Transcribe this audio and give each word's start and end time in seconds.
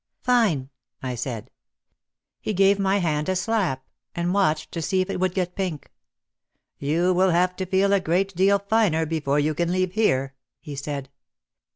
"Fine!" 0.23 0.71
I 1.03 1.13
said. 1.13 1.51
He 2.39 2.53
gave 2.55 2.79
my 2.79 2.97
hand 2.97 3.29
a 3.29 3.35
slap 3.35 3.85
and 4.15 4.33
watched 4.33 4.71
to 4.71 4.81
see 4.81 4.99
if 5.01 5.11
it 5.11 5.19
would 5.19 5.35
get 5.35 5.53
pink. 5.55 5.91
"You 6.79 7.13
will 7.13 7.29
have 7.29 7.55
to 7.57 7.67
feel 7.67 7.93
a 7.93 7.99
great 7.99 8.35
deal 8.35 8.57
'finer' 8.57 9.05
before 9.05 9.37
you 9.37 9.53
can 9.53 9.71
leave 9.71 9.91
here," 9.91 10.33
he 10.59 10.75
said. 10.75 11.11